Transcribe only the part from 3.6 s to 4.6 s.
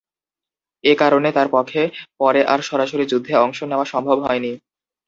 নেওয়া সম্ভব হয়নি।